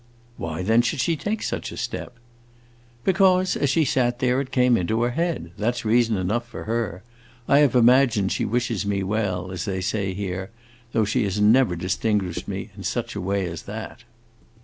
"Why, 0.37 0.63
then, 0.63 0.81
should 0.81 0.99
she 0.99 1.15
take 1.15 1.43
such 1.43 1.71
a 1.71 1.77
step?" 1.77 2.15
"Because, 3.03 3.55
as 3.55 3.69
she 3.69 3.85
sat 3.85 4.17
there, 4.17 4.41
it 4.41 4.49
came 4.49 4.75
into 4.75 5.03
her 5.03 5.11
head. 5.11 5.51
That 5.59 5.75
's 5.77 5.85
reason 5.85 6.17
enough 6.17 6.47
for 6.47 6.63
her. 6.63 7.03
I 7.47 7.59
have 7.59 7.75
imagined 7.75 8.31
she 8.31 8.43
wishes 8.43 8.83
me 8.83 9.03
well, 9.03 9.51
as 9.51 9.65
they 9.65 9.79
say 9.79 10.15
here 10.15 10.49
though 10.91 11.05
she 11.05 11.23
has 11.25 11.39
never 11.39 11.75
distinguished 11.75 12.47
me 12.47 12.71
in 12.75 12.81
such 12.81 13.15
a 13.15 13.21
way 13.21 13.45
as 13.45 13.61
that!" 13.69 14.03